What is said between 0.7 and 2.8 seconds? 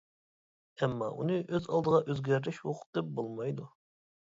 ئەمما ئۇنى ئۆز ئالدىغا ئۆزگەرتىش